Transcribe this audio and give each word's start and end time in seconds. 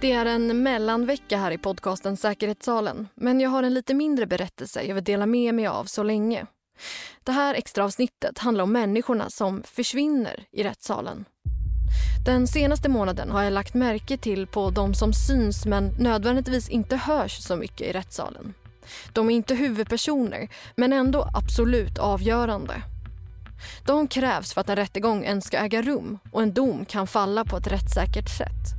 Det 0.00 0.12
är 0.12 0.26
en 0.26 0.62
mellanvecka 0.62 1.38
här 1.38 1.50
i 1.50 1.58
podcasten 1.58 2.16
Säkerhetssalen 2.16 3.08
men 3.14 3.40
jag 3.40 3.50
har 3.50 3.62
en 3.62 3.74
lite 3.74 3.94
mindre 3.94 4.26
berättelse 4.26 4.82
jag 4.82 4.94
vill 4.94 5.04
dela 5.04 5.26
med 5.26 5.54
mig 5.54 5.66
av 5.66 5.84
så 5.84 6.02
länge. 6.02 6.46
Det 7.24 7.32
här 7.32 7.54
extra 7.54 7.84
avsnittet 7.84 8.38
handlar 8.38 8.64
om 8.64 8.72
människorna 8.72 9.30
som 9.30 9.62
försvinner 9.62 10.44
i 10.52 10.62
rättssalen. 10.62 11.24
Den 12.26 12.46
senaste 12.46 12.88
månaden 12.88 13.30
har 13.30 13.42
jag 13.42 13.52
lagt 13.52 13.74
märke 13.74 14.16
till 14.16 14.46
på 14.46 14.70
de 14.70 14.94
som 14.94 15.12
syns 15.12 15.66
men 15.66 15.94
nödvändigtvis 15.98 16.68
inte 16.68 16.96
hörs 16.96 17.38
så 17.42 17.56
mycket 17.56 17.86
i 17.86 17.92
rättssalen. 17.92 18.54
De 19.12 19.30
är 19.30 19.34
inte 19.34 19.54
huvudpersoner 19.54 20.48
men 20.76 20.92
ändå 20.92 21.28
absolut 21.34 21.98
avgörande. 21.98 22.82
De 23.86 24.08
krävs 24.08 24.54
för 24.54 24.60
att 24.60 24.68
en 24.68 24.76
rättegång 24.76 25.24
ens 25.24 25.44
ska 25.44 25.56
äga 25.58 25.82
rum 25.82 26.18
och 26.32 26.42
en 26.42 26.54
dom 26.54 26.84
kan 26.84 27.06
falla 27.06 27.44
på 27.44 27.56
ett 27.56 27.66
rättssäkert 27.66 28.28
sätt. 28.38 28.77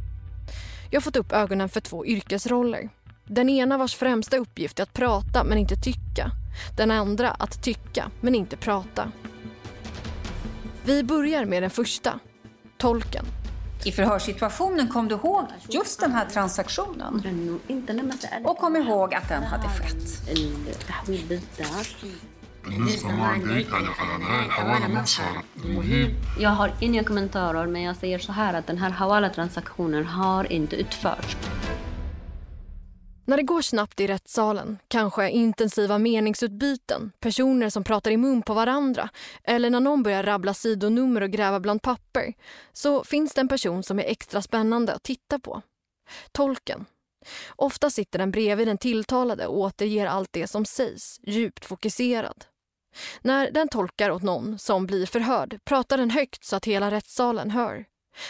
Jag 0.91 0.99
har 0.99 1.03
fått 1.03 1.15
upp 1.15 1.31
ögonen 1.31 1.69
för 1.69 1.81
två 1.81 2.05
yrkesroller. 2.05 2.89
Den 3.25 3.49
ena 3.49 3.77
vars 3.77 3.95
främsta 3.95 4.37
uppgift 4.37 4.79
är 4.79 4.83
att 4.83 4.93
prata 4.93 5.43
men 5.43 5.57
inte 5.57 5.75
tycka. 5.75 6.31
Den 6.77 6.91
andra 6.91 7.31
att 7.31 7.63
tycka 7.63 8.11
men 8.21 8.35
inte 8.35 8.57
prata. 8.57 9.11
Vi 10.85 11.03
börjar 11.03 11.45
med 11.45 11.63
den 11.63 11.69
första, 11.69 12.19
tolken. 12.77 13.25
I 13.85 13.91
förhörssituationen 13.91 14.87
kom 14.87 15.07
du 15.07 15.15
ihåg 15.15 15.43
just 15.69 15.99
den 15.99 16.11
här 16.11 16.25
transaktionen 16.25 17.23
och 18.43 18.57
kom 18.57 18.75
ihåg 18.75 19.13
att 19.13 19.29
den 19.29 19.43
hade 19.43 19.67
skett. 19.67 20.21
Jag 26.39 26.49
har 26.49 26.71
inga 26.81 27.03
kommentarer 27.03 27.67
men 27.67 27.81
jag 27.81 27.95
säger 27.95 28.19
så 28.19 28.31
här 28.31 28.53
att 28.53 28.67
den 28.67 28.77
här 28.77 28.89
Hawala-transaktionen 28.89 30.05
har 30.05 30.51
inte 30.51 30.75
utförts. 30.75 31.37
När 33.25 33.37
det 33.37 33.43
går 33.43 33.61
snabbt 33.61 33.99
i 33.99 34.07
rättssalen, 34.07 34.77
kanske 34.87 35.29
intensiva 35.29 35.97
meningsutbyten, 35.97 37.11
personer 37.19 37.69
som 37.69 37.83
pratar 37.83 38.11
i 38.11 38.17
mun 38.17 38.41
på 38.41 38.53
varandra 38.53 39.09
eller 39.43 39.69
när 39.69 39.79
någon 39.79 40.03
börjar 40.03 40.23
rabbla 40.23 40.53
sidonummer 40.53 41.21
och 41.21 41.31
gräva 41.31 41.59
bland 41.59 41.81
papper, 41.81 42.33
så 42.73 43.03
finns 43.03 43.33
det 43.33 43.41
en 43.41 43.47
person 43.47 43.83
som 43.83 43.99
är 43.99 44.03
extra 44.03 44.41
spännande 44.41 44.93
att 44.93 45.03
titta 45.03 45.39
på. 45.39 45.61
Tolken. 46.31 46.85
Ofta 47.55 47.89
sitter 47.89 48.19
den 48.19 48.31
bredvid 48.31 48.67
den 48.67 48.77
tilltalade 48.77 49.47
och 49.47 49.59
återger 49.59 50.05
allt 50.05 50.29
det 50.33 50.47
som 50.47 50.65
sägs, 50.65 51.19
djupt 51.23 51.65
fokuserad. 51.65 52.45
När 53.21 53.51
den 53.51 53.67
tolkar 53.67 54.11
åt 54.11 54.23
någon 54.23 54.59
som 54.59 54.85
blir 54.85 55.05
förhörd 55.05 55.59
pratar 55.65 55.97
den 55.97 56.09
högt 56.09 56.43
så 56.43 56.55
att 56.55 56.65
hela 56.65 56.91
rättssalen 56.91 57.51
hör. 57.51 57.85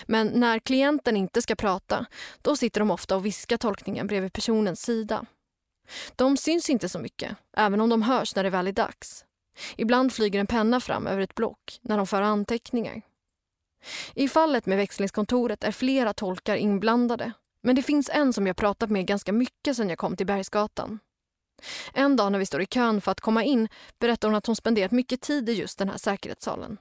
Men 0.05 0.27
när 0.27 0.59
klienten 0.59 1.17
inte 1.17 1.41
ska 1.41 1.55
prata, 1.55 2.05
då 2.41 2.55
sitter 2.55 2.79
de 2.79 2.91
ofta 2.91 3.15
och 3.15 3.25
viskar 3.25 3.57
tolkningen 3.57 4.07
bredvid 4.07 4.33
personens 4.33 4.81
sida. 4.81 5.25
De 6.15 6.37
syns 6.37 6.69
inte 6.69 6.89
så 6.89 6.99
mycket, 6.99 7.37
även 7.57 7.81
om 7.81 7.89
de 7.89 8.01
hörs 8.01 8.35
när 8.35 8.43
det 8.43 8.49
väl 8.49 8.67
är 8.67 8.71
dags. 8.71 9.25
Ibland 9.75 10.13
flyger 10.13 10.39
en 10.39 10.47
penna 10.47 10.79
fram 10.79 11.07
över 11.07 11.21
ett 11.21 11.35
block 11.35 11.79
när 11.81 11.97
de 11.97 12.07
för 12.07 12.21
anteckningar. 12.21 13.01
I 14.13 14.27
fallet 14.27 14.65
med 14.65 14.77
växlingskontoret 14.77 15.63
är 15.63 15.71
flera 15.71 16.13
tolkar 16.13 16.55
inblandade. 16.55 17.31
Men 17.63 17.75
det 17.75 17.83
finns 17.83 18.09
en 18.13 18.33
som 18.33 18.47
jag 18.47 18.55
pratat 18.55 18.89
med 18.89 19.05
ganska 19.05 19.33
mycket 19.33 19.77
sedan 19.77 19.89
jag 19.89 19.97
kom 19.97 20.15
till 20.15 20.25
Bergsgatan. 20.25 20.99
En 21.93 22.15
dag 22.15 22.31
när 22.31 22.39
vi 22.39 22.45
står 22.45 22.61
i 22.61 22.65
kön 22.65 23.01
för 23.01 23.11
att 23.11 23.21
komma 23.21 23.43
in 23.43 23.67
berättar 23.99 24.27
hon 24.27 24.35
att 24.35 24.45
hon 24.45 24.55
spenderat 24.55 24.91
mycket 24.91 25.21
tid 25.21 25.49
i 25.49 25.53
just 25.53 25.77
den 25.77 25.89
här 25.89 25.97
säkerhetssalen. 25.97 26.77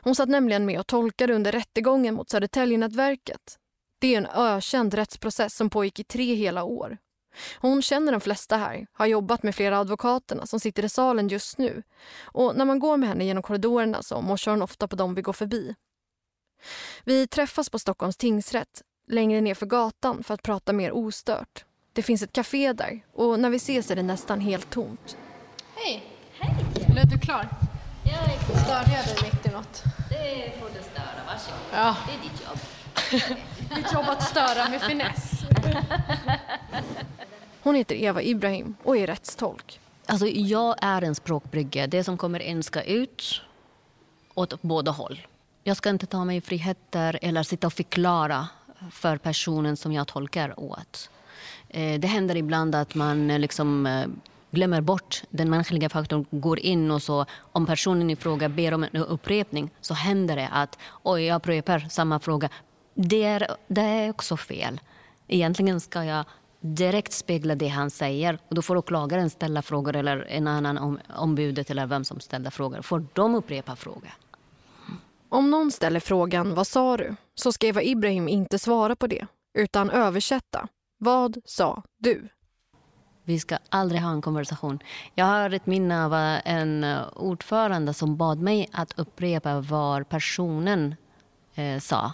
Hon 0.00 0.14
satt 0.14 0.28
nämligen 0.28 0.66
med 0.66 0.80
och 0.80 0.86
tolkade 0.86 1.34
under 1.34 1.52
rättegången 1.52 2.14
mot 2.14 2.30
Södertäljenätverket. 2.30 3.58
Det 3.98 4.14
är 4.14 4.18
en 4.18 4.26
ökänd 4.26 4.94
rättsprocess 4.94 5.56
som 5.56 5.70
pågick 5.70 5.98
i 5.98 6.04
tre 6.04 6.34
hela 6.34 6.64
år. 6.64 6.98
Hon 7.58 7.82
känner 7.82 8.12
de 8.12 8.20
flesta 8.20 8.56
här, 8.56 8.86
har 8.92 9.06
jobbat 9.06 9.42
med 9.42 9.54
flera 9.54 9.78
advokaterna 9.78 10.46
som 10.46 10.60
sitter 10.60 10.84
i 10.84 10.88
salen 10.88 11.28
just 11.28 11.58
nu. 11.58 11.82
Och 12.22 12.56
när 12.56 12.64
man 12.64 12.78
går 12.78 12.96
med 12.96 13.08
henne 13.08 13.24
genom 13.24 13.42
korridorerna 13.42 14.02
så 14.02 14.20
morsar 14.20 14.50
hon 14.50 14.62
ofta 14.62 14.88
på 14.88 14.96
dem 14.96 15.14
vi 15.14 15.22
går 15.22 15.32
förbi. 15.32 15.74
Vi 17.04 17.26
träffas 17.26 17.70
på 17.70 17.78
Stockholms 17.78 18.16
tingsrätt, 18.16 18.82
längre 19.06 19.40
ner 19.40 19.54
för 19.54 19.66
gatan 19.66 20.22
för 20.24 20.34
att 20.34 20.42
prata 20.42 20.72
mer 20.72 20.92
ostört. 20.92 21.64
Det 21.94 22.02
finns 22.02 22.22
ett 22.22 22.32
café 22.32 22.72
där 22.72 23.00
och 23.12 23.40
när 23.40 23.50
vi 23.50 23.56
ses 23.56 23.90
är 23.90 23.96
det 23.96 24.02
nästan 24.02 24.40
helt 24.40 24.70
tomt. 24.70 25.16
Hej! 25.74 26.04
Hej! 26.38 26.54
Är 26.98 27.06
du 27.06 27.18
klar? 27.18 27.48
Jag 28.04 28.14
är 28.14 28.38
klar. 28.38 28.56
Störde 28.56 28.96
jag 28.96 29.06
dig 29.06 29.30
mitt 29.32 29.46
i 29.46 29.50
något? 29.50 29.82
Det 30.08 30.52
får 30.60 30.68
du 30.68 30.82
störa, 30.82 31.20
varsågod. 31.26 31.60
Ja. 31.72 31.96
Det 32.06 32.12
är 32.12 32.22
ditt 32.22 32.42
jobb. 32.46 33.38
Mitt 33.76 33.92
jobb 33.92 34.04
att 34.08 34.22
störa 34.22 34.68
med 34.68 34.82
finess. 34.82 35.30
Hon 37.62 37.74
heter 37.74 37.94
Eva 37.94 38.22
Ibrahim 38.22 38.74
och 38.82 38.96
är 38.96 39.06
rättstolk. 39.06 39.80
Alltså, 40.06 40.26
jag 40.26 40.74
är 40.80 41.02
en 41.02 41.14
språkbrygga. 41.14 41.86
Det 41.86 42.04
som 42.04 42.18
kommer 42.18 42.40
in 42.40 42.62
ska 42.62 42.82
ut 42.82 43.42
åt 44.34 44.62
båda 44.62 44.90
håll. 44.90 45.26
Jag 45.62 45.76
ska 45.76 45.90
inte 45.90 46.06
ta 46.06 46.24
mig 46.24 46.40
friheter 46.40 47.18
eller 47.22 47.42
sitta 47.42 47.66
och 47.66 47.72
förklara 47.72 48.48
för 48.92 49.16
personen 49.16 49.76
som 49.76 49.92
jag 49.92 50.06
tolkar 50.08 50.60
åt. 50.60 51.10
Eh, 51.74 52.00
det 52.00 52.06
händer 52.06 52.36
ibland 52.36 52.74
att 52.74 52.94
man 52.94 53.30
eh, 53.30 53.38
liksom 53.38 53.86
eh, 53.86 54.06
glömmer 54.50 54.80
bort 54.80 55.22
den 55.30 55.50
mänskliga 55.50 55.88
faktorn, 55.88 56.26
går 56.30 56.58
in 56.58 56.90
och 56.90 57.02
så 57.02 57.26
om 57.52 57.66
personen 57.66 58.10
i 58.10 58.16
fråga 58.16 58.48
ber 58.48 58.74
om 58.74 58.82
en 58.92 58.96
upprepning 58.96 59.70
så 59.80 59.94
händer 59.94 60.36
det 60.36 60.48
att 60.52 60.78
oj, 61.02 61.24
jag 61.24 61.36
upprepar 61.36 61.78
samma 61.78 62.20
fråga. 62.20 62.48
Det 62.94 63.24
är, 63.24 63.46
det 63.68 63.80
är 63.80 64.10
också 64.10 64.36
fel. 64.36 64.80
Egentligen 65.28 65.80
ska 65.80 66.04
jag 66.04 66.24
direkt 66.60 67.12
spegla 67.12 67.54
det 67.54 67.68
han 67.68 67.90
säger 67.90 68.38
och 68.48 68.54
då 68.54 68.62
får 68.62 68.76
åklagaren 68.76 69.30
ställa 69.30 69.62
frågor 69.62 69.96
eller 69.96 70.26
en 70.28 70.48
annan 70.48 70.78
om, 70.78 70.98
ombudet 71.16 71.70
eller 71.70 71.86
vem 71.86 72.04
som 72.04 72.20
ställer 72.20 72.50
frågor. 72.50 72.82
Får 72.82 73.06
de 73.12 73.34
upprepa 73.34 73.76
frågor? 73.76 74.14
Om 75.28 75.50
någon 75.50 75.70
ställer 75.70 76.00
frågan 76.00 76.54
“Vad 76.54 76.66
sa 76.66 76.96
du?” 76.96 77.16
så 77.34 77.52
ska 77.52 77.66
Eva 77.66 77.82
Ibrahim 77.82 78.28
inte 78.28 78.58
svara 78.58 78.96
på 78.96 79.06
det, 79.06 79.26
utan 79.58 79.90
översätta. 79.90 80.68
Vad 81.04 81.36
sa 81.44 81.82
du? 81.98 82.28
Vi 83.24 83.40
ska 83.40 83.58
aldrig 83.68 84.00
ha 84.00 84.10
en 84.10 84.22
konversation. 84.22 84.78
Jag 85.14 85.24
har 85.24 85.50
ett 85.50 85.66
minne 85.66 86.04
av 86.04 86.14
en 86.44 86.84
ordförande 87.12 87.94
som 87.94 88.16
bad 88.16 88.38
mig 88.38 88.68
att 88.72 88.98
upprepa 88.98 89.60
vad 89.60 90.08
personen 90.08 90.94
eh, 91.54 91.80
sa. 91.80 92.12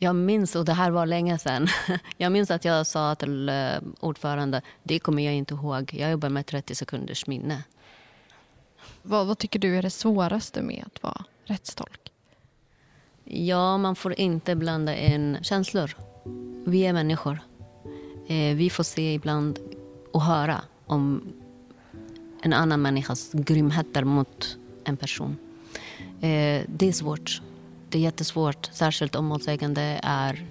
Jag 0.00 0.16
minns, 0.16 0.56
och 0.56 0.64
det 0.64 0.72
här 0.72 0.90
var 0.90 1.06
länge 1.06 1.38
sedan, 1.38 1.68
jag 2.16 2.32
minns 2.32 2.50
att 2.50 2.64
jag 2.64 2.86
sa 2.86 3.14
till 3.14 3.48
eh, 3.48 3.54
ordförande, 4.00 4.62
det 4.82 4.98
kommer 4.98 5.22
jag 5.22 5.34
inte 5.34 5.54
ihåg, 5.54 5.94
jag 5.94 6.10
jobbar 6.10 6.28
med 6.28 6.46
30 6.46 6.74
sekunders 6.74 7.26
minne. 7.26 7.62
Vad, 9.02 9.26
vad 9.26 9.38
tycker 9.38 9.58
du 9.58 9.76
är 9.76 9.82
det 9.82 9.90
svåraste 9.90 10.62
med 10.62 10.84
att 10.86 11.02
vara 11.02 11.24
rättstolk? 11.44 12.12
Ja, 13.24 13.78
man 13.78 13.96
får 13.96 14.20
inte 14.20 14.56
blanda 14.56 14.96
in 14.96 15.38
känslor. 15.42 15.96
Vi 16.66 16.86
är 16.86 16.92
människor. 16.92 17.47
Eh, 18.28 18.56
vi 18.56 18.70
får 18.70 18.84
se 18.84 19.14
ibland 19.14 19.58
och 20.12 20.22
höra 20.22 20.60
om 20.86 21.32
en 22.42 22.52
annan 22.52 22.82
människas 22.82 23.30
grymheter 23.32 24.04
mot 24.04 24.58
en 24.84 24.96
person. 24.96 25.36
Eh, 26.20 26.62
det 26.66 26.88
är 26.88 26.92
svårt. 26.92 27.42
Det 27.88 27.98
är 27.98 28.02
jättesvårt, 28.02 28.68
särskilt 28.72 29.14
om 29.14 29.24
målsägande 29.24 30.00
är 30.02 30.46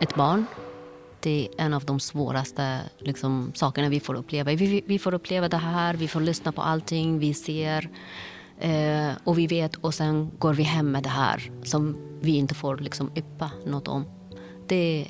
ett 0.00 0.14
barn. 0.14 0.46
Det 1.20 1.48
är 1.48 1.64
en 1.64 1.74
av 1.74 1.84
de 1.84 2.00
svåraste 2.00 2.80
liksom, 2.98 3.52
sakerna 3.54 3.88
vi 3.88 4.00
får 4.00 4.14
uppleva. 4.14 4.52
Vi, 4.54 4.82
vi, 4.86 4.98
får 4.98 5.14
uppleva 5.14 5.48
det 5.48 5.56
här, 5.56 5.94
vi 5.94 6.08
får 6.08 6.20
lyssna 6.20 6.52
på 6.52 6.62
allting, 6.62 7.18
vi 7.18 7.34
ser 7.34 7.90
eh, 8.58 9.10
och 9.24 9.38
vi 9.38 9.46
vet 9.46 9.76
och 9.76 9.94
sen 9.94 10.30
går 10.38 10.54
vi 10.54 10.62
hem 10.62 10.92
med 10.92 11.02
det 11.02 11.08
här 11.08 11.50
som 11.64 11.96
vi 12.20 12.36
inte 12.36 12.54
får 12.54 12.76
liksom, 12.76 13.10
yppa 13.16 13.50
något 13.66 13.88
om. 13.88 14.04
Det 14.66 15.06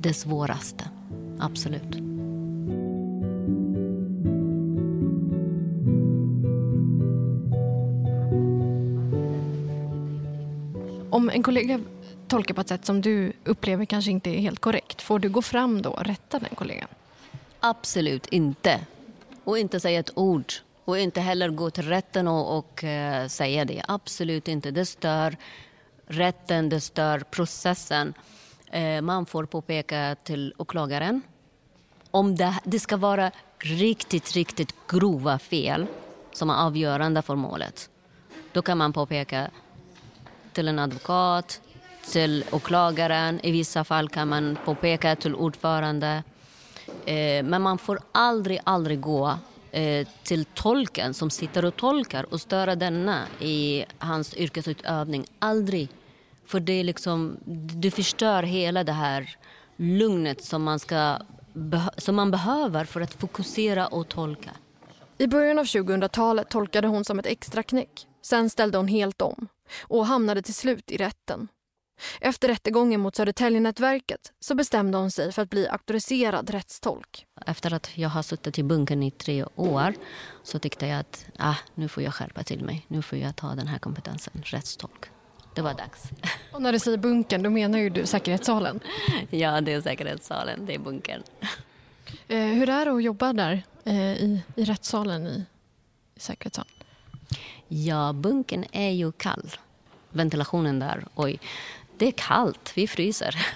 det 0.00 0.14
svåraste, 0.14 0.84
absolut. 1.38 1.96
Om 11.10 11.30
en 11.30 11.42
kollega 11.42 11.80
tolkar 12.28 12.54
på 12.54 12.60
ett 12.60 12.68
sätt 12.68 12.84
som 12.84 13.00
du 13.00 13.32
upplever 13.44 13.84
kanske 13.84 14.10
inte 14.10 14.30
är 14.30 14.40
helt 14.40 14.60
korrekt, 14.60 15.02
får 15.02 15.18
du 15.18 15.28
gå 15.28 15.42
fram 15.42 15.82
då 15.82 15.90
och 15.90 16.04
rätta 16.04 16.38
den 16.38 16.54
kollegan? 16.54 16.88
Absolut 17.60 18.26
inte. 18.26 18.80
Och 19.44 19.58
inte 19.58 19.80
säga 19.80 20.00
ett 20.00 20.18
ord. 20.18 20.52
Och 20.84 20.98
inte 20.98 21.20
heller 21.20 21.48
gå 21.48 21.70
till 21.70 21.88
rätten 21.88 22.28
och, 22.28 22.58
och 22.58 22.84
uh, 22.84 23.28
säga 23.28 23.64
det. 23.64 23.82
Absolut 23.88 24.48
inte. 24.48 24.70
Det 24.70 24.86
stör 24.86 25.36
rätten, 26.06 26.68
det 26.68 26.80
stör 26.80 27.20
processen. 27.20 28.14
Eh, 28.70 29.02
man 29.02 29.26
får 29.26 29.44
påpeka 29.44 30.16
till 30.24 30.54
åklagaren. 30.56 31.22
Om 32.10 32.36
det, 32.36 32.54
det 32.64 32.80
ska 32.80 32.96
vara 32.96 33.30
riktigt, 33.58 34.32
riktigt 34.32 34.74
grova 34.88 35.38
fel 35.38 35.86
som 36.32 36.50
är 36.50 36.54
avgörande 36.54 37.22
för 37.22 37.34
målet, 37.34 37.90
då 38.52 38.62
kan 38.62 38.78
man 38.78 38.92
påpeka 38.92 39.50
till 40.52 40.68
en 40.68 40.78
advokat, 40.78 41.60
till 42.10 42.44
åklagaren. 42.50 43.40
I 43.42 43.50
vissa 43.50 43.84
fall 43.84 44.08
kan 44.08 44.28
man 44.28 44.58
påpeka 44.64 45.16
till 45.16 45.34
ordförande. 45.34 46.22
Eh, 47.04 47.44
men 47.44 47.62
man 47.62 47.78
får 47.78 48.00
aldrig, 48.12 48.60
aldrig 48.64 49.00
gå 49.00 49.34
eh, 49.70 50.08
till 50.22 50.44
tolken 50.44 51.14
som 51.14 51.30
sitter 51.30 51.64
och 51.64 51.76
tolkar 51.76 52.26
och 52.32 52.40
störa 52.40 52.76
denna 52.76 53.22
i 53.40 53.84
hans 53.98 54.36
yrkesutövning. 54.36 55.24
Aldrig. 55.38 55.88
För 56.48 56.60
det 56.60 56.72
är 56.72 56.84
liksom, 56.84 57.38
du 57.74 57.90
förstör 57.90 58.42
hela 58.42 58.84
det 58.84 58.92
här 58.92 59.36
lugnet 59.76 60.44
som 60.44 60.62
man, 60.62 60.78
ska, 60.78 61.18
som 61.96 62.16
man 62.16 62.30
behöver 62.30 62.84
för 62.84 63.00
att 63.00 63.14
fokusera 63.14 63.86
och 63.86 64.08
tolka. 64.08 64.50
I 65.18 65.26
början 65.26 65.58
av 65.58 65.64
2000-talet 65.64 66.50
tolkade 66.50 66.88
hon 66.88 67.04
som 67.04 67.18
ett 67.18 67.26
extra 67.26 67.62
knäck. 67.62 68.06
Sen 68.22 68.50
ställde 68.50 68.78
hon 68.78 68.88
helt 68.88 69.22
om 69.22 69.48
och 69.82 70.06
hamnade 70.06 70.42
till 70.42 70.54
slut 70.54 70.90
i 70.90 70.96
rätten. 70.96 71.48
Efter 72.20 72.48
rättegången 72.48 73.00
mot 73.00 73.16
Södertäljenätverket 73.16 74.32
så 74.40 74.54
bestämde 74.54 74.98
hon 74.98 75.10
sig 75.10 75.32
för 75.32 75.42
att 75.42 75.50
bli 75.50 75.68
auktoriserad 75.68 76.50
rättstolk. 76.50 77.26
Efter 77.46 77.72
att 77.72 77.98
jag 77.98 78.08
har 78.08 78.22
suttit 78.22 78.58
i 78.58 78.62
bunkern 78.62 79.02
i 79.02 79.10
tre 79.10 79.44
år 79.56 79.94
så 80.42 80.58
tyckte 80.58 80.86
jag 80.86 81.00
att 81.00 81.26
ah, 81.38 81.56
nu 81.74 81.88
får 81.88 82.02
jag 82.02 82.14
skärpa 82.14 82.42
till 82.42 82.64
mig. 82.64 82.86
Nu 82.88 83.02
får 83.02 83.18
jag 83.18 83.36
ta 83.36 83.54
den 83.54 83.66
här 83.66 83.78
kompetensen, 83.78 84.42
rättstolk. 84.44 85.10
Det 85.58 85.62
var 85.62 85.74
dags. 85.74 86.02
Och 86.52 86.62
när 86.62 86.72
du 86.72 86.78
säger 86.78 86.98
bunkern, 86.98 87.42
då 87.42 87.50
menar 87.50 87.78
ju 87.78 87.90
du 87.90 88.06
säkerhetssalen? 88.06 88.80
ja, 89.30 89.60
det 89.60 89.72
är 89.72 89.80
säkerhetssalen. 89.80 90.66
Det 90.66 90.74
är 90.74 90.78
bunkern. 90.78 91.22
Eh, 92.28 92.38
hur 92.38 92.68
är 92.68 92.84
det 92.84 92.90
att 92.92 93.02
jobba 93.02 93.32
där 93.32 93.62
eh, 93.84 94.12
i, 94.12 94.42
i 94.56 94.64
rättssalen 94.64 95.26
i, 95.26 95.44
i 96.14 96.20
säkerhetssalen? 96.20 96.72
Ja, 97.68 98.12
bunkern 98.12 98.64
är 98.72 98.90
ju 98.90 99.12
kall. 99.12 99.50
Ventilationen 100.10 100.78
där, 100.78 101.04
oj. 101.14 101.40
Det 101.96 102.06
är 102.06 102.12
kallt, 102.12 102.72
vi 102.74 102.86
fryser. 102.86 103.46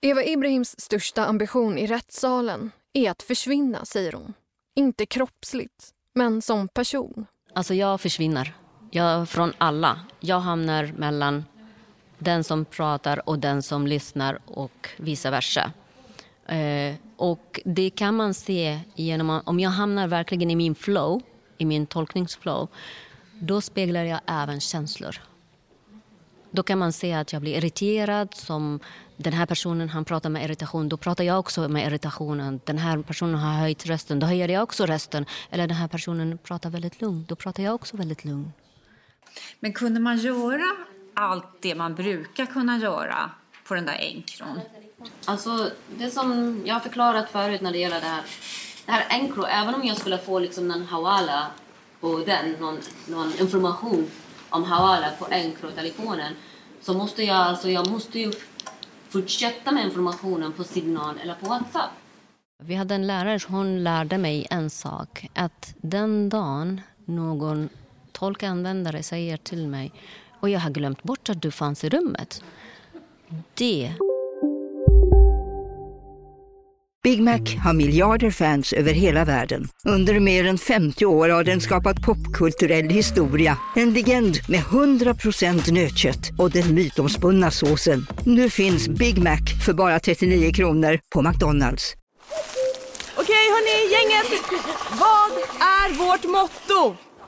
Eva 0.00 0.24
Ibrahims 0.24 0.80
största 0.80 1.26
ambition 1.26 1.78
i 1.78 1.86
rättssalen 1.86 2.70
är 2.92 3.10
att 3.10 3.22
försvinna, 3.22 3.84
säger 3.84 4.12
hon. 4.12 4.34
Inte 4.74 5.06
kroppsligt, 5.06 5.90
men 6.14 6.42
som 6.42 6.68
person. 6.68 7.26
Alltså 7.52 7.74
jag 7.74 8.00
försvinner. 8.00 8.54
Jag, 8.90 9.28
från 9.28 9.52
alla. 9.58 10.00
Jag 10.20 10.40
hamnar 10.40 10.92
mellan 10.96 11.44
den 12.18 12.44
som 12.44 12.64
pratar 12.64 13.28
och 13.28 13.38
den 13.38 13.62
som 13.62 13.86
lyssnar 13.86 14.38
och 14.46 14.88
vice 14.96 15.30
versa. 15.30 15.72
Eh, 16.46 16.94
och 17.16 17.60
det 17.64 17.90
kan 17.90 18.14
man 18.14 18.34
se 18.34 18.80
genom 18.94 19.42
om 19.44 19.60
jag 19.60 19.70
hamnar 19.70 20.08
verkligen 20.08 20.50
i 20.50 20.56
min 20.56 20.74
flow, 20.74 21.22
i 21.58 21.64
min 21.64 21.86
tolkningsflow, 21.86 22.68
då 23.32 23.60
speglar 23.60 24.04
jag 24.04 24.20
även 24.26 24.60
känslor. 24.60 25.20
Då 26.50 26.62
kan 26.62 26.78
man 26.78 26.92
se 26.92 27.12
att 27.12 27.32
jag 27.32 27.42
blir 27.42 27.56
irriterad. 27.56 28.34
Som 28.34 28.80
den 29.16 29.32
här 29.32 29.46
personen 29.46 29.88
han 29.88 30.04
pratar 30.04 30.30
med 30.30 30.44
irritation, 30.44 30.88
då 30.88 30.96
pratar 30.96 31.24
jag 31.24 31.38
också 31.38 31.68
med 31.68 31.86
irritationen. 31.86 32.60
Den 32.64 32.78
här 32.78 33.02
personen 33.02 33.34
har 33.34 33.52
höjt 33.52 33.86
rösten, 33.86 34.18
då 34.18 34.26
höjer 34.26 34.48
jag 34.48 34.62
också 34.62 34.86
rösten. 34.86 35.26
Eller 35.50 35.66
den 35.66 35.76
här 35.76 35.88
personen 35.88 36.38
pratar 36.38 36.70
väldigt 36.70 37.00
lugnt, 37.00 37.28
då 37.28 37.36
pratar 37.36 37.62
jag 37.62 37.74
också 37.74 37.96
väldigt 37.96 38.24
lugnt. 38.24 38.54
Men 39.60 39.72
kunde 39.72 40.00
man 40.00 40.16
göra 40.16 40.76
allt 41.14 41.62
det 41.62 41.74
man 41.74 41.94
brukar 41.94 42.46
kunna 42.46 42.78
göra 42.78 43.30
på 43.64 43.74
den 43.74 43.86
där 43.86 43.98
enkron? 43.98 44.60
Alltså, 45.24 45.70
det 45.98 46.10
som 46.10 46.60
jag 46.64 46.74
har 46.74 46.80
förklarat 46.80 47.30
förut 47.30 47.60
när 47.60 47.72
det 47.72 47.78
gäller 47.78 48.00
det 48.00 48.06
här. 48.06 48.22
Det 48.86 48.92
här 48.92 49.06
enkro, 49.08 49.44
även 49.44 49.74
om 49.74 49.84
jag 49.84 49.96
skulle 49.96 50.18
få 50.18 50.38
liksom 50.38 50.70
en 50.70 50.84
hawala 50.84 51.46
på 52.00 52.18
den, 52.18 52.52
någon, 52.52 52.78
någon 53.06 53.32
information 53.40 54.10
om 54.50 54.64
Hawala 54.64 55.10
på 55.18 55.26
Encro-telefonen 55.30 56.32
så 56.80 56.94
måste 56.94 57.22
jag, 57.22 57.36
alltså, 57.36 57.70
jag 57.70 57.90
måste 57.90 58.18
ju 58.18 58.32
fortsätta 59.08 59.72
med 59.72 59.84
informationen 59.84 60.52
på 60.52 60.64
signal 60.64 61.14
eller 61.22 61.34
på 61.34 61.46
Whatsapp. 61.46 61.90
Vi 62.62 62.74
hade 62.74 62.94
en 62.94 63.06
lärare 63.06 63.40
hon 63.48 63.84
lärde 63.84 64.18
mig 64.18 64.46
en 64.50 64.70
sak. 64.70 65.28
Att 65.34 65.74
den 65.76 66.28
dagen 66.28 66.80
någon 67.04 67.68
tolkanvändare 68.16 69.02
säger 69.02 69.36
till 69.36 69.68
mig 69.68 69.92
och 70.40 70.48
jag 70.48 70.60
har 70.60 70.70
glömt 70.70 71.02
bort 71.02 71.28
att 71.28 71.42
du 71.42 71.50
fanns 71.50 71.84
i 71.84 71.88
rummet. 71.88 72.44
Det 73.54 73.92
Big 77.02 77.22
Mac 77.22 77.40
har 77.64 77.72
miljarder 77.72 78.30
fans 78.30 78.72
över 78.72 78.92
hela 78.92 79.24
världen. 79.24 79.68
Under 79.84 80.20
mer 80.20 80.46
än 80.46 80.58
50 80.58 81.06
år 81.06 81.28
har 81.28 81.44
den 81.44 81.60
skapat 81.60 82.02
popkulturell 82.02 82.88
historia. 82.90 83.58
En 83.76 83.94
legend 83.94 84.36
med 84.48 84.60
100% 84.60 85.72
nötkött 85.72 86.30
och 86.38 86.50
den 86.50 86.74
mytomspunna 86.74 87.50
såsen. 87.50 88.06
Nu 88.24 88.50
finns 88.50 88.88
Big 88.88 89.18
Mac 89.18 89.40
för 89.66 89.72
bara 89.72 90.00
39 90.00 90.52
kronor 90.52 91.00
på 91.14 91.22
McDonalds. 91.22 91.94
Okej 93.16 93.46
hörni, 93.54 93.92
gänget! 93.92 94.42
Vad 94.90 95.32
är 95.60 95.88
vårt 95.98 96.24
motto? 96.24 96.96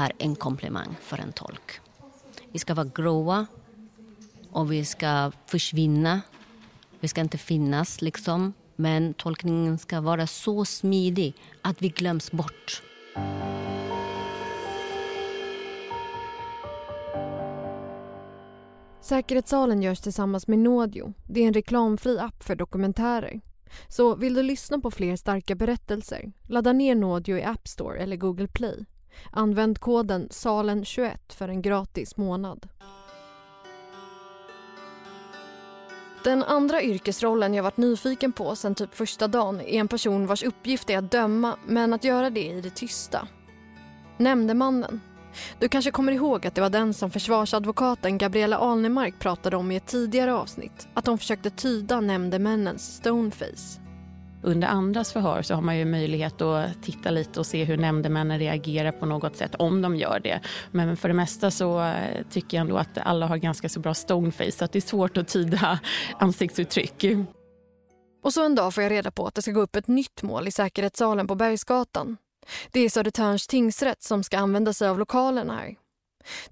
Är 0.00 0.12
en 0.18 0.36
komplimang 0.36 0.96
för 1.00 1.18
en 1.18 1.32
tolk. 1.32 1.80
Vi 2.52 2.58
ska 2.58 2.74
vara 2.74 2.90
gråa 2.94 3.46
och 4.50 4.72
vi 4.72 4.84
ska 4.84 5.32
försvinna. 5.46 6.20
Vi 7.00 7.08
ska 7.08 7.20
inte 7.20 7.38
finnas, 7.38 8.02
liksom. 8.02 8.52
Men 8.76 9.14
tolkningen 9.14 9.78
ska 9.78 10.00
vara 10.00 10.26
så 10.26 10.64
smidig 10.64 11.34
att 11.62 11.82
vi 11.82 11.88
glöms 11.88 12.32
bort. 12.32 12.82
Säkerhetssalen 19.00 19.82
görs 19.82 20.00
tillsammans 20.00 20.48
med 20.48 20.58
Nodio. 20.58 21.14
Det 21.28 21.40
är 21.40 21.46
en 21.46 21.54
reklamfri 21.54 22.18
app 22.18 22.42
för 22.42 22.56
dokumentärer. 22.56 23.40
Så 23.88 24.14
vill 24.16 24.34
du 24.34 24.42
lyssna 24.42 24.78
på 24.78 24.90
fler 24.90 25.16
starka 25.16 25.54
berättelser, 25.54 26.32
ladda 26.48 26.72
ner 26.72 26.94
Nodio 26.94 27.36
i 27.36 27.44
App 27.44 27.68
Store 27.68 27.98
eller 27.98 28.16
Google 28.16 28.48
Play. 28.48 28.84
Använd 29.30 29.78
koden 29.78 30.28
SALEN21 30.28 31.16
för 31.28 31.48
en 31.48 31.62
gratis 31.62 32.16
månad. 32.16 32.68
Den 36.24 36.42
andra 36.42 36.82
yrkesrollen 36.82 37.54
jag 37.54 37.62
varit 37.62 37.76
nyfiken 37.76 38.32
på 38.32 38.56
sen 38.56 38.74
typ 38.74 38.94
första 38.94 39.28
dagen 39.28 39.60
är 39.60 39.80
en 39.80 39.88
person 39.88 40.26
vars 40.26 40.42
uppgift 40.42 40.90
är 40.90 40.98
att 40.98 41.10
döma 41.10 41.56
men 41.66 41.92
att 41.92 42.04
göra 42.04 42.30
det 42.30 42.46
i 42.46 42.60
det 42.60 42.70
tysta. 42.70 43.28
Nämndemannen. 44.16 45.00
Du 45.58 45.68
kanske 45.68 45.90
kommer 45.90 46.12
ihåg 46.12 46.46
att 46.46 46.54
det 46.54 46.60
var 46.60 46.70
den 46.70 46.94
som 46.94 47.10
försvarsadvokaten 47.10 48.18
Gabriella 48.18 48.56
Alnemark 48.56 49.18
pratade 49.18 49.56
om 49.56 49.70
i 49.70 49.76
ett 49.76 49.86
tidigare 49.86 50.34
avsnitt. 50.34 50.88
Att 50.94 51.06
hon 51.06 51.18
försökte 51.18 51.50
tyda 51.50 52.00
nämndemännens 52.00 52.96
stoneface. 52.96 53.80
Under 54.42 54.68
andras 54.68 55.12
förhör 55.12 55.42
så 55.42 55.54
har 55.54 55.62
man 55.62 55.78
ju 55.78 55.84
möjlighet 55.84 56.42
att 56.42 56.82
titta 56.82 57.10
lite 57.10 57.40
och 57.40 57.46
se 57.46 57.64
hur 57.64 57.76
nämndemännen 57.76 58.38
reagerar 58.38 58.92
på 58.92 59.06
något 59.06 59.36
sätt, 59.36 59.54
om 59.54 59.82
de 59.82 59.96
gör 59.96 60.20
det. 60.20 60.40
Men 60.70 60.96
för 60.96 61.08
det 61.08 61.14
mesta 61.14 61.50
så 61.50 61.82
eh, 61.82 62.26
tycker 62.30 62.56
jag 62.56 62.62
ändå 62.62 62.76
att 62.76 62.98
alla 62.98 63.26
har 63.26 63.36
ganska 63.36 63.68
så 63.68 63.80
bra 63.80 63.94
stoneface, 63.94 64.52
så 64.52 64.64
att 64.64 64.72
det 64.72 64.78
är 64.78 64.80
svårt 64.80 65.16
att 65.16 65.28
tyda 65.28 65.80
ansiktsuttryck. 66.18 67.04
Och 68.22 68.32
så 68.32 68.44
en 68.44 68.54
dag 68.54 68.74
får 68.74 68.82
jag 68.82 68.92
reda 68.92 69.10
på 69.10 69.26
att 69.26 69.34
det 69.34 69.42
ska 69.42 69.50
gå 69.52 69.60
upp 69.60 69.76
ett 69.76 69.88
nytt 69.88 70.22
mål 70.22 70.48
i 70.48 70.50
säkerhetssalen 70.50 71.26
på 71.26 71.34
Bergsgatan. 71.34 72.16
Det 72.70 72.80
är 72.80 72.90
Södertörns 72.90 73.46
tingsrätt 73.46 74.02
som 74.02 74.24
ska 74.24 74.38
använda 74.38 74.72
sig 74.72 74.88
av 74.88 74.98
lokalerna 74.98 75.54
här. 75.54 75.76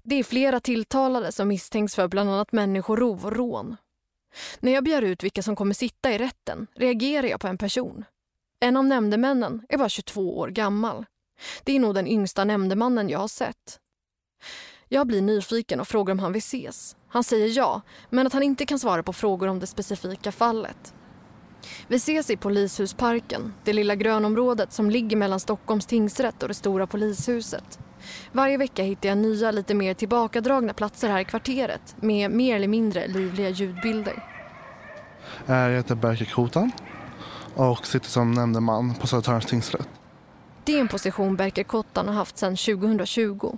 Det 0.03 0.15
är 0.15 0.23
flera 0.23 0.59
tilltalade 0.59 1.31
som 1.31 1.47
misstänks 1.47 1.95
för 1.95 2.07
bland 2.07 2.29
annat 2.29 2.51
människorov 2.51 3.25
och 3.25 3.35
rån. 3.35 3.77
När 4.59 4.71
jag 4.71 4.83
begär 4.83 5.01
ut 5.01 5.23
vilka 5.23 5.43
som 5.43 5.55
kommer 5.55 5.73
sitta 5.73 6.11
i 6.11 6.17
rätten 6.17 6.67
reagerar 6.75 7.27
jag 7.27 7.39
på 7.39 7.47
en 7.47 7.57
person. 7.57 8.05
En 8.59 8.77
av 8.77 8.85
nämndemännen 8.85 9.65
är 9.69 9.77
bara 9.77 9.89
22 9.89 10.37
år 10.37 10.47
gammal. 10.47 11.05
Det 11.63 11.75
är 11.75 11.79
nog 11.79 11.95
den 11.95 12.07
yngsta 12.07 12.43
nämndemannen 12.43 13.09
jag 13.09 13.19
har 13.19 13.27
sett. 13.27 13.79
Jag 14.87 15.07
blir 15.07 15.21
nyfiken 15.21 15.79
och 15.79 15.87
frågar 15.87 16.11
om 16.11 16.19
han 16.19 16.33
vill 16.33 16.39
ses. 16.39 16.95
Han 17.07 17.23
säger 17.23 17.57
ja, 17.57 17.81
men 18.09 18.27
att 18.27 18.33
han 18.33 18.43
inte 18.43 18.65
kan 18.65 18.79
svara 18.79 19.03
på 19.03 19.13
frågor 19.13 19.47
om 19.47 19.59
det 19.59 19.67
specifika 19.67 20.31
fallet. 20.31 20.93
Vi 21.87 21.95
ses 21.95 22.29
i 22.29 22.37
Polishusparken, 22.37 23.53
det 23.63 23.73
lilla 23.73 23.95
grönområdet 23.95 24.73
som 24.73 24.89
ligger 24.89 25.17
mellan 25.17 25.39
Stockholms 25.39 25.85
tingsrätt 25.85 26.43
och 26.43 26.47
det 26.47 26.53
stora 26.53 26.87
polishuset. 26.87 27.79
Varje 28.31 28.57
vecka 28.57 28.83
hittar 28.83 29.09
jag 29.09 29.17
nya, 29.17 29.51
lite 29.51 29.73
mer 29.73 29.93
tillbakadragna 29.93 30.73
platser 30.73 31.09
här 31.09 31.19
i 31.19 31.25
kvarteret 31.25 31.95
med 31.99 32.31
mer 32.31 32.55
eller 32.55 32.67
mindre 32.67 33.07
livliga 33.07 33.49
ljudbilder. 33.49 34.23
Jag 35.45 35.69
heter 35.69 35.95
Berker 35.95 36.25
Kotan 36.25 36.71
och 37.55 37.87
sitter 37.87 38.09
som 38.09 38.31
nämndeman 38.31 38.95
på 38.95 39.07
Södertörns 39.07 39.45
tingsrätt. 39.45 39.89
Det 40.63 40.75
är 40.75 40.79
en 40.79 40.87
position 40.87 41.35
Berker 41.35 41.63
Kottan 41.63 42.07
har 42.07 42.15
haft 42.15 42.37
sedan 42.37 42.55
2020. 42.55 43.57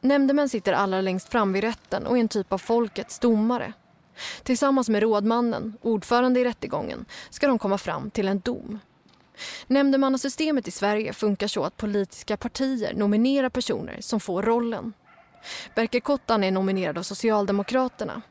Nämndemän 0.00 0.48
sitter 0.48 0.72
allra 0.72 1.00
längst 1.00 1.28
fram 1.28 1.52
vid 1.52 1.64
rätten 1.64 2.06
och 2.06 2.16
är 2.16 2.20
en 2.20 2.28
typ 2.28 2.52
av 2.52 2.58
folkets 2.58 3.18
domare. 3.18 3.72
Tillsammans 4.42 4.88
med 4.88 5.02
rådmannen, 5.02 5.76
ordförande 5.82 6.40
i 6.40 6.44
rättegången, 6.44 7.04
ska 7.30 7.46
de 7.46 7.58
komma 7.58 7.78
fram 7.78 8.10
till 8.10 8.28
en 8.28 8.40
dom. 8.40 8.78
Nämndemannasystemet 9.66 10.68
i 10.68 10.70
Sverige 10.70 11.12
funkar 11.12 11.48
så 11.48 11.64
att 11.64 11.76
politiska 11.76 12.36
partier 12.36 12.94
nominerar 12.94 13.48
personer 13.48 13.96
som 14.00 14.20
får 14.20 14.42
rollen. 14.42 14.92
Berker 15.74 16.00
Kottan 16.00 16.44
är 16.44 16.50
nominerad 16.50 16.98
av 16.98 17.02
Socialdemokraterna. 17.02 18.22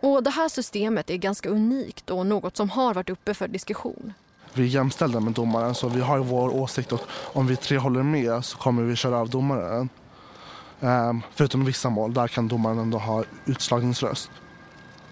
Och 0.00 0.22
det 0.22 0.30
här 0.30 0.48
systemet 0.48 1.10
är 1.10 1.16
ganska 1.16 1.48
unikt 1.48 2.10
och 2.10 2.26
något 2.26 2.56
som 2.56 2.70
har 2.70 2.94
varit 2.94 3.10
uppe 3.10 3.34
för 3.34 3.48
diskussion. 3.48 4.12
Vi 4.52 4.62
är 4.62 4.66
jämställda 4.66 5.20
med 5.20 5.32
domaren 5.32 5.74
så 5.74 5.88
vi 5.88 6.00
har 6.00 6.18
vår 6.18 6.54
åsikt 6.54 6.92
och 6.92 7.00
om 7.10 7.46
vi 7.46 7.56
tre 7.56 7.78
håller 7.78 8.02
med 8.02 8.44
så 8.44 8.58
kommer 8.58 8.82
vi 8.82 8.96
köra 8.96 9.18
av 9.18 9.30
domaren. 9.30 9.88
Um, 10.80 11.22
förutom 11.34 11.64
vissa 11.64 11.90
mål, 11.90 12.14
där 12.14 12.28
kan 12.28 12.48
domaren 12.48 12.78
ändå 12.78 12.98
ha 12.98 13.24
utslagningsröst. 13.44 14.30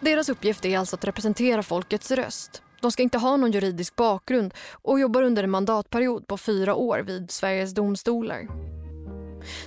Deras 0.01 0.29
uppgift 0.29 0.65
är 0.65 0.79
alltså 0.79 0.97
att 0.97 1.05
representera 1.05 1.63
folkets 1.63 2.11
röst. 2.11 2.63
De 2.81 2.93
ska 2.93 3.03
inte 3.03 3.19
ha 3.19 3.37
någon 3.37 3.53
juridisk 3.53 3.97
bakgrund 3.97 4.55
och 4.73 5.01
jobbar 5.01 5.23
under 5.23 5.45
en 5.45 5.51
mandatperiod 5.51 6.27
på 6.27 6.39
fyra 6.39 6.75
år 6.75 6.99
vid 6.99 7.31
Sveriges 7.31 7.75
domstolar. 7.75 8.49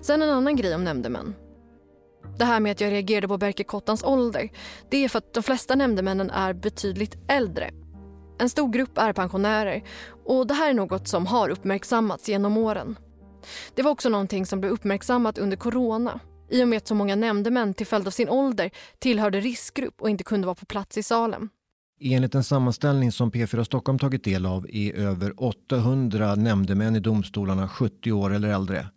Sen 0.02 0.22
en 0.22 0.30
annan 0.30 0.56
grej 0.56 0.76
om 0.76 0.84
nämndemän. 0.84 1.36
Det 2.38 2.46
här 2.46 2.60
med 2.60 2.72
att 2.72 2.82
jag 2.82 2.92
reagerade 2.92 3.28
på 3.28 3.38
Berke 3.38 3.64
Kottans 3.64 4.04
ålder, 4.04 4.50
det 4.90 5.04
är 5.04 5.10
för 5.10 5.18
att 5.18 5.34
de 5.34 5.44
flesta 5.44 5.76
nämndemännen 5.76 6.30
är 6.30 6.54
betydligt 6.54 7.16
äldre. 7.28 7.72
En 8.40 8.50
stor 8.50 8.70
grupp 8.70 8.98
är 8.98 9.14
pensionärer 9.14 9.84
och 10.26 10.48
det 10.48 10.54
här 10.54 10.70
är 10.70 10.74
något 10.74 11.08
som 11.08 11.26
har 11.26 11.50
uppmärksammats 11.50 12.30
genom 12.30 12.58
åren. 12.58 12.98
Det 13.76 13.82
var 13.82 13.92
också 13.92 14.10
någonting 14.10 14.46
som 14.46 14.60
blev 14.60 14.72
uppmärksammat 14.72 15.38
under 15.38 15.58
corona 15.58 16.20
i 16.50 16.64
och 16.64 16.68
med 16.68 16.78
att 16.78 16.88
så 16.88 16.96
många 16.96 17.16
nämndemän 17.16 17.74
till 17.74 17.88
följd 17.88 18.08
av 18.08 18.12
sin 18.12 18.30
ålder 18.30 18.70
tillhörde 19.00 19.40
riskgrupp 19.40 20.02
och 20.02 20.10
inte 20.10 20.24
kunde 20.24 20.48
vara 20.48 20.56
på 20.56 20.66
plats 20.66 20.98
i 20.98 21.04
salen. 21.04 21.50
Enligt 22.00 22.36
en 22.36 22.44
sammanställning 22.44 23.12
som 23.12 23.32
P4 23.32 23.64
Stockholm 23.64 24.00
tagit 24.00 24.24
del 24.24 24.46
av 24.46 24.68
är 24.70 24.94
över 24.94 25.34
800 25.38 26.36
nämndemän 26.36 26.96
i 26.96 27.00
domstolarna 27.00 27.68
70 27.70 28.12
år 28.12 28.34
eller 28.34 28.50
äldre. 28.50 28.88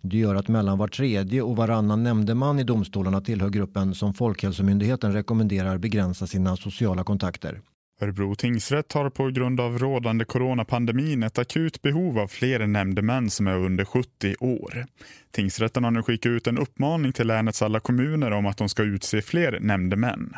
Det 0.00 0.18
gör 0.18 0.34
att 0.34 0.48
mellan 0.48 0.78
var 0.78 0.88
tredje 0.88 1.42
och 1.42 1.56
varannan 1.56 2.02
nämndeman 2.02 2.58
i 2.58 2.64
domstolarna 2.64 3.20
tillhör 3.20 3.50
gruppen 3.50 3.94
som 3.94 4.14
Folkhälsomyndigheten 4.14 5.12
rekommenderar 5.12 5.78
begränsa 5.78 6.26
sina 6.26 6.56
sociala 6.56 7.04
kontakter. 7.04 7.60
Örebro 8.04 8.34
tingsrätt 8.34 8.92
har 8.92 9.10
på 9.10 9.28
grund 9.28 9.60
av 9.60 9.78
rådande 9.78 10.24
coronapandemin 10.24 11.22
ett 11.22 11.38
akut 11.38 11.82
behov 11.82 12.18
av 12.18 12.26
fler 12.26 12.66
nämndemän 12.66 13.30
som 13.30 13.46
är 13.46 13.56
under 13.56 13.84
70 13.84 14.34
år. 14.40 14.86
Tingsrätten 15.30 15.84
har 15.84 15.90
nu 15.90 16.02
skickat 16.02 16.30
ut 16.30 16.46
en 16.46 16.58
uppmaning 16.58 17.12
till 17.12 17.26
länets 17.26 17.62
alla 17.62 17.80
kommuner 17.80 18.30
om 18.30 18.46
att 18.46 18.56
de 18.56 18.68
ska 18.68 18.82
utse 18.82 19.22
fler 19.22 19.58
nämndemän. 19.60 20.36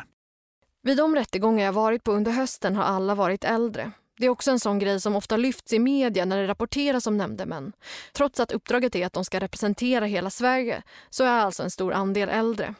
Vid 0.83 0.97
de 0.97 1.15
rättegångar 1.15 1.65
jag 1.65 1.73
varit 1.73 2.03
på 2.03 2.11
under 2.11 2.31
hösten 2.31 2.75
har 2.75 2.83
alla 2.83 3.15
varit 3.15 3.43
äldre. 3.43 3.91
Det 4.17 4.25
är 4.25 4.29
också 4.29 4.51
en 4.51 4.59
sån 4.59 4.79
grej 4.79 5.01
som 5.01 5.15
ofta 5.15 5.37
lyfts 5.37 5.73
i 5.73 5.79
media 5.79 6.25
när 6.25 6.37
det 6.37 6.47
rapporteras 6.47 7.07
om 7.07 7.17
nämndemän. 7.17 7.71
Trots 8.13 8.39
att 8.39 8.51
uppdraget 8.51 8.95
är 8.95 9.05
att 9.05 9.13
de 9.13 9.25
ska 9.25 9.39
representera 9.39 10.05
hela 10.05 10.29
Sverige 10.29 10.83
så 11.09 11.23
är 11.23 11.39
alltså 11.39 11.63
en 11.63 11.71
stor 11.71 11.93
andel 11.93 12.29
äldre. 12.29 12.75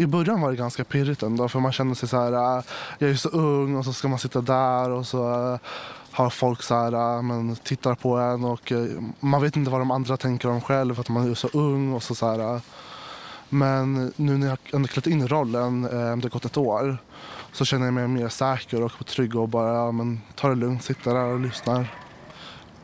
I 0.00 0.06
början 0.06 0.40
var 0.40 0.50
det 0.50 0.56
ganska 0.56 0.84
pirrigt 0.84 1.22
ändå 1.22 1.48
för 1.48 1.60
man 1.60 1.72
kände 1.72 1.94
sig 1.94 2.08
så 2.08 2.16
här, 2.16 2.32
ah, 2.32 2.62
jag 2.98 3.10
är 3.10 3.14
så 3.14 3.28
ung 3.28 3.76
och 3.76 3.84
så 3.84 3.92
ska 3.92 4.08
man 4.08 4.18
sitta 4.18 4.40
där 4.40 4.90
och 4.90 5.06
så 5.06 5.52
eh, 5.52 5.60
har 6.10 6.30
folk 6.30 6.62
så 6.62 6.74
här, 6.74 6.92
eh, 6.92 7.22
men 7.22 7.56
tittar 7.56 7.94
på 7.94 8.16
en 8.16 8.44
och 8.44 8.72
eh, 8.72 8.86
man 9.20 9.42
vet 9.42 9.56
inte 9.56 9.70
vad 9.70 9.80
de 9.80 9.90
andra 9.90 10.16
tänker 10.16 10.48
om 10.48 10.60
själv 10.60 10.94
för 10.94 11.00
att 11.00 11.08
man 11.08 11.30
är 11.30 11.34
så 11.34 11.48
ung 11.52 11.92
och 11.92 12.02
så, 12.02 12.14
så 12.14 12.26
här. 12.26 12.60
Men 13.48 14.12
nu 14.16 14.38
när 14.38 14.46
jag 14.46 14.58
ändå 14.72 14.88
klätt 14.88 15.06
in 15.06 15.22
i 15.22 15.26
rollen, 15.26 15.82
det 15.82 15.96
har 15.98 16.28
gått 16.28 16.44
ett 16.44 16.56
år, 16.56 16.98
så 17.52 17.64
känner 17.64 17.84
jag 17.84 17.94
mig 17.94 18.08
mer 18.08 18.28
säker 18.28 18.82
och 18.82 19.06
trygg 19.06 19.36
och 19.36 19.48
bara 19.48 19.74
ja, 19.74 19.92
men, 19.92 20.20
ta 20.34 20.48
det 20.48 20.54
lugnt, 20.54 20.82
sitta 20.82 21.14
där 21.14 21.24
och 21.24 21.40
lyssnar. 21.40 21.94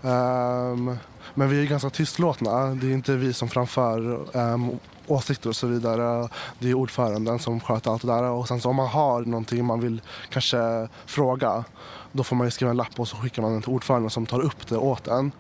Um, 0.03 0.97
men 1.35 1.49
vi 1.49 1.63
är 1.63 1.67
ganska 1.67 1.91
tystlåtna. 1.91 2.67
Det 2.67 2.87
är 2.87 2.93
inte 2.93 3.17
vi 3.17 3.33
som 3.33 3.49
framför 3.49 4.27
um, 4.37 4.79
åsikter 5.07 5.49
och 5.49 5.57
så 5.57 5.67
vidare. 5.67 6.29
Det 6.59 6.71
är 6.71 6.75
ordföranden 6.75 7.39
som 7.39 7.61
sköter 7.61 7.91
allt 7.91 8.03
det 8.03 8.09
där. 8.09 8.23
Och 8.23 8.49
sen 8.49 8.61
så 8.61 8.69
om 8.69 8.77
man 8.77 8.89
har 8.89 9.23
någonting 9.23 9.65
man 9.65 9.81
vill 9.81 10.03
kanske 10.31 10.89
fråga, 11.07 11.65
då 12.13 12.25
får 12.25 12.37
man 12.37 12.51
skriva 12.51 12.71
en 12.71 12.77
lapp 12.77 13.01
och 13.01 13.09
så 13.09 13.17
skickar 13.17 13.43
man 13.43 13.53
den 13.53 13.63
till 13.63 13.73
ordföranden 13.73 14.11
som 14.11 14.27
tar 14.27 14.41
upp 14.41 14.67
det 14.69 14.77
åt 14.77 15.09
en. 15.09 15.33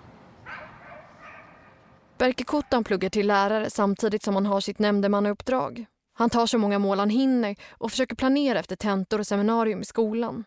Berke 2.19 2.45
Kottan 2.45 2.85
pluggar 2.85 3.11
till 3.11 3.27
lärare 3.27 3.71
samtidigt 3.71 4.23
som 4.23 4.35
han 4.35 4.47
har 4.47 4.61
sitt 4.61 4.79
nämndemannauppdrag. 4.79 5.87
Han 6.15 6.31
tar 6.31 6.47
så 6.47 6.59
många 6.59 6.79
mål 6.79 6.99
han 6.99 7.11
hinner 7.11 7.57
och 7.71 7.91
försöker 7.91 8.17
planera 8.17 8.59
efter 8.59 8.77
tentor 8.77 9.19
och 9.19 9.27
seminarium 9.27 9.81
i 9.81 9.85
skolan. 9.85 10.45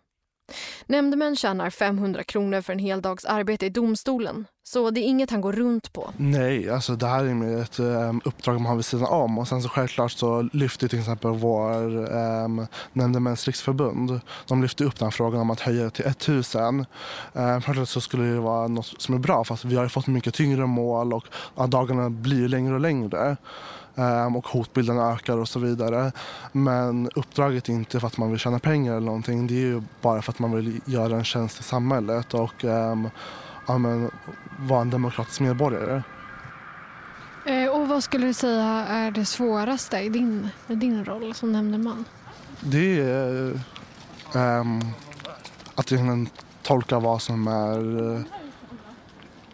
Nämndemän 0.88 1.36
tjänar 1.36 1.70
500 1.70 2.24
kronor 2.24 2.62
för 2.62 2.74
en 2.74 2.80
hel 2.80 3.02
dags 3.02 3.26
arbete 3.26 3.66
i 3.66 3.70
domstolen. 3.70 4.46
Så 4.64 4.90
det 4.90 5.00
är 5.00 5.04
inget 5.04 5.32
han 5.32 5.42
går 5.42 5.54
runt 5.54 5.94
på. 5.94 6.10
Nej, 6.18 6.70
alltså 6.70 6.96
det 6.96 7.08
här 7.08 7.26
är 7.26 7.34
mer 7.34 7.62
ett 7.62 7.80
um, 7.80 8.22
uppdrag 8.26 8.54
man 8.54 8.66
har 8.66 8.76
vid 8.76 8.86
sidan 8.86 9.08
om. 9.08 9.38
Och 9.38 9.48
sen 9.48 9.62
så 9.62 9.70
självklart 9.70 10.12
så 10.12 10.50
lyfter 10.54 10.88
till 10.88 11.00
exempel 11.00 11.32
vår 11.32 12.14
um, 12.14 12.68
Nämndemäns 12.94 13.46
riksförbund. 13.46 14.22
De 14.48 14.62
lyfter 14.62 14.86
upp 14.86 15.00
den 15.00 15.12
frågan 15.12 15.42
om 15.42 15.50
att 15.50 15.60
höja 15.60 15.84
det 15.84 15.90
till 15.90 16.06
1000. 16.06 16.62
Um, 16.62 16.86
ehm, 17.34 17.62
självklart 17.62 17.90
så 17.90 18.02
skulle 18.02 18.24
det 18.24 18.40
vara 18.40 18.68
något 18.68 19.02
som 19.02 19.16
är 19.16 19.20
bra 19.20 19.44
för 19.44 19.68
vi 19.68 19.76
har 19.76 19.88
fått 19.88 20.08
mycket 20.08 20.34
tyngre 20.34 20.66
mål 20.66 21.14
och 21.14 21.26
ja, 21.56 21.68
dagarna 21.68 22.10
blir 22.10 22.48
längre 22.48 22.74
och 22.74 22.80
längre. 22.80 23.38
Ehm, 24.00 24.36
och 24.36 24.48
hotbilden 24.48 25.00
ökar 25.00 25.38
och 25.38 25.50
så 25.50 25.60
vidare. 25.60 26.12
Men 26.52 27.10
uppdraget 27.16 27.70
är 27.70 27.74
inte 27.74 28.00
för 28.00 28.08
att 28.08 28.18
man 28.18 28.30
vill 28.30 28.40
tjäna 28.40 28.60
pengar 28.60 28.92
eller 28.92 29.06
någonting. 29.06 29.48
Det 29.48 29.54
är 29.54 29.66
ju 29.66 29.82
bara 30.02 30.22
för 30.22 30.32
att 30.32 30.40
man 30.40 30.52
vill 30.52 30.82
göra 30.86 31.16
en 31.16 31.24
tjänst 31.24 31.60
i 31.60 31.64
samhället 31.64 32.34
och 32.34 32.64
um, 32.64 33.10
ja, 33.68 33.78
men, 33.78 34.12
vara 34.60 34.82
en 34.82 34.90
demokratisk 34.90 35.40
medborgare. 35.40 36.04
Eh, 37.46 37.70
och 37.70 37.88
vad 37.88 38.04
skulle 38.04 38.28
du 38.28 38.34
säga 38.34 38.66
är 38.88 39.12
det 39.12 39.26
svåraste 39.26 39.98
i 40.00 40.10
din, 40.10 40.50
i 40.68 40.76
din 40.76 41.06
roll 41.06 41.34
som 41.34 41.52
nämndeman? 41.52 42.06
Det 42.60 43.00
är 43.00 43.62
um, 44.36 44.82
att 45.76 45.92
tolka 46.64 47.00
vad 47.00 47.22
som 47.22 47.48
är 47.48 48.39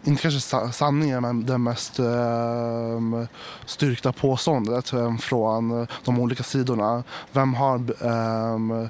inte 0.06 0.22
kanske 0.22 0.72
sanningen, 0.72 1.22
men 1.22 1.46
det 1.46 1.58
mest 1.58 1.98
eh, 1.98 3.24
styrkta 3.66 4.12
påståendet 4.12 4.92
eh, 4.92 5.16
från 5.16 5.80
eh, 5.80 5.88
de 6.04 6.20
olika 6.20 6.42
sidorna. 6.42 7.02
Vem 7.32 7.54
har 7.54 7.76
eh, 8.00 8.88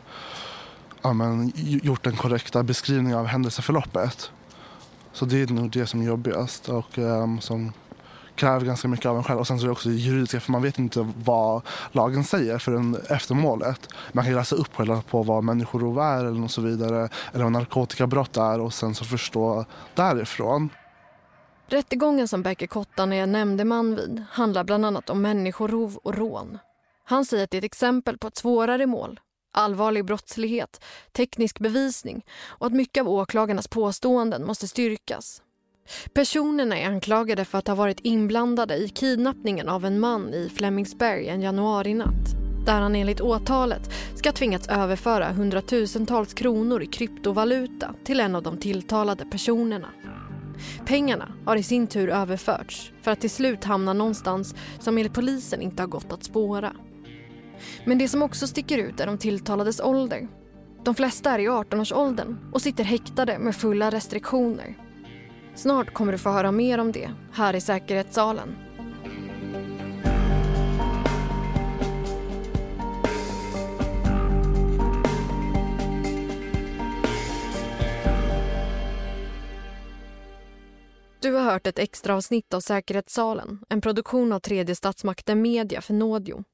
ja, 1.03 1.13
men, 1.13 1.53
gjort 1.57 2.05
den 2.05 2.17
korrekta 2.17 2.63
beskrivningen 2.63 3.19
av 3.19 3.27
händelseförloppet? 3.27 4.31
Så 5.13 5.25
det 5.25 5.43
är 5.43 5.47
nog 5.47 5.71
det 5.71 5.87
som 5.87 6.01
är 6.01 6.05
jobbigast 6.05 6.69
och 6.69 6.99
eh, 6.99 7.39
som 7.39 7.73
kräver 8.35 8.67
ganska 8.67 8.89
mycket 8.89 9.07
av 9.07 9.17
en 9.17 9.25
själv. 9.25 9.39
Och 9.39 9.47
sen 9.47 9.59
så 9.59 9.65
är 9.65 9.67
det 9.67 9.73
också 9.73 9.91
juridiska 9.91 10.41
för 10.41 10.53
man 10.53 10.63
vet 10.63 10.79
inte 10.79 11.13
vad 11.25 11.63
lagen 11.93 12.25
säger 12.25 12.59
förrän 12.59 12.97
efter 13.09 13.35
målet. 13.35 13.89
Man 14.13 14.25
kan 14.25 14.35
läsa 14.35 14.57
upp 14.57 14.77
själva 14.77 15.03
på 15.11 15.23
vad 15.23 15.45
människorov 15.45 15.99
är 15.99 16.25
eller 16.25 16.45
och 16.45 16.51
så 16.51 16.61
vidare. 16.61 17.09
Eller 17.33 17.45
vad 17.45 17.53
narkotikabrott 17.53 18.37
är 18.37 18.61
och 18.61 18.75
sen 18.75 18.95
så 18.95 19.05
förstå 19.05 19.65
därifrån. 19.95 20.71
Rättegången 21.69 22.29
som 22.29 22.43
Berke 22.43 22.67
Kottan 22.67 23.13
är 23.13 23.27
nämndeman 23.27 23.97
vid 23.97 24.25
handlar 24.31 24.65
bland 24.65 24.87
annat 24.87 25.11
om 25.11 25.23
människorov 25.23 25.97
och 25.97 26.15
rån. 26.15 26.59
Han 27.05 27.25
säger 27.25 27.45
att 27.45 27.51
det 27.51 27.57
är 27.57 27.59
ett 27.59 27.65
exempel 27.65 28.19
på 28.19 28.27
ett 28.27 28.37
svårare 28.37 28.87
mål, 28.87 29.21
allvarlig 29.53 30.05
brottslighet, 30.05 30.85
teknisk 31.13 31.59
bevisning 31.59 32.25
och 32.47 32.67
att 32.67 32.73
mycket 32.73 33.01
av 33.01 33.09
åklagarnas 33.09 33.69
påståenden 33.69 34.47
måste 34.47 34.69
styrkas. 34.69 35.43
Personerna 36.13 36.79
är 36.79 36.87
anklagade 36.87 37.45
för 37.45 37.59
att 37.59 37.69
ha 37.69 37.75
varit 37.75 38.01
inblandade 38.01 38.77
i 38.77 38.89
kidnappningen 38.89 39.69
av 39.69 39.85
en 39.85 40.01
man 40.01 40.35
i 40.35 40.49
Flemingsberg 40.57 41.29
en 41.29 41.43
januarinatt 41.43 42.37
där 42.67 42.81
han 42.81 42.97
enligt 42.97 43.21
åtalet 43.21 43.91
ska 44.15 44.33
tvingats 44.33 44.69
överföra 44.69 45.33
hundratusentals 45.33 46.35
kronor 46.35 46.83
i 46.83 46.87
kryptovaluta 46.87 47.95
till 48.05 48.21
en 48.21 48.35
av 48.35 48.43
de 48.43 48.59
tilltalade 48.59 49.25
personerna. 49.25 49.89
Pengarna 50.85 51.33
har 51.45 51.57
i 51.57 51.63
sin 51.63 51.87
tur 51.87 52.09
överförts 52.09 52.93
för 53.03 53.11
att 53.11 53.21
till 53.21 53.31
slut 53.31 53.65
hamna 53.65 53.93
någonstans 53.93 54.55
som 54.79 54.99
enligt 54.99 55.15
polisen 55.15 55.63
inte 55.63 55.83
har 55.83 55.89
gått 55.89 56.13
att 56.13 56.25
spåra. 56.25 56.73
Men 57.85 57.99
det 57.99 58.09
som 58.09 58.23
också 58.23 58.47
sticker 58.47 58.79
ut 58.79 59.01
är 59.01 59.07
de 59.07 59.19
tilltalades 59.19 59.81
ålder. 59.81 60.29
De 60.85 60.95
flesta 60.95 61.31
är 61.31 61.39
i 61.39 61.49
18-årsåldern 61.49 62.39
och 62.53 62.63
sitter 62.63 62.85
häktade 62.85 63.39
med 63.39 63.57
fulla 63.57 63.91
restriktioner. 63.91 64.75
Snart 65.55 65.95
kommer 65.95 66.13
du 66.13 66.19
få 66.19 66.31
höra 66.31 66.53
mer 66.53 66.79
om 66.79 66.93
det 66.93 67.11
här 67.33 67.55
i 67.55 67.61
säkerhetssalen. 67.61 68.66
Du 81.27 81.33
har 81.33 81.43
hört 81.43 81.67
ett 81.67 81.79
extra 81.79 82.15
avsnitt 82.15 82.55
av 82.55 82.61
Säkerhetssalen, 82.61 83.59
en 83.69 83.81
produktion 83.81 84.33
av 84.33 84.41
tredje 84.41 84.75
statsmakten 84.75 85.43
Media 85.43 85.81
för 85.81 85.95
Nådio. 85.95 86.45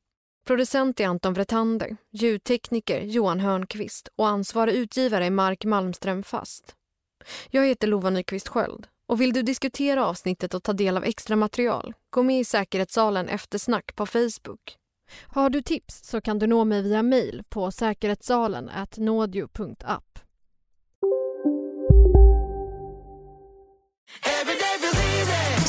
Producent 0.47 1.01
är 1.01 1.07
Anton 1.07 1.35
Vretander, 1.35 1.97
ljudtekniker 2.11 3.01
Johan 3.01 3.41
Hörnqvist 3.41 4.09
och 4.17 4.29
ansvarig 4.29 4.75
utgivare 4.75 5.27
är 5.27 5.31
Mark 5.31 5.65
Malmström 5.65 6.23
Fast. 6.23 6.75
Jag 7.51 7.67
heter 7.67 7.87
Lova 7.87 8.11
Nyqvist 8.11 8.49
Sköld 8.49 8.87
och 9.07 9.21
vill 9.21 9.33
du 9.33 9.43
diskutera 9.43 10.07
avsnittet 10.07 10.55
och 10.55 10.63
ta 10.63 10.73
del 10.73 10.97
av 10.97 11.05
extra 11.05 11.37
material, 11.37 11.95
gå 12.11 12.23
med 12.23 12.41
i 12.41 12.45
Säkerhetssalen 12.45 13.29
Eftersnack 13.29 13.97
på 13.97 14.07
Facebook. 14.07 14.77
Har 15.27 15.51
du 15.51 15.63
tips 15.63 16.05
så 16.05 16.21
kan 16.21 16.39
du 16.39 16.47
nå 16.47 16.65
mig 16.65 16.83
via 16.83 17.03
mejl 17.03 17.43
på 17.49 17.71
säkerhetssalen 17.71 18.71
nådio.app. 18.97 20.19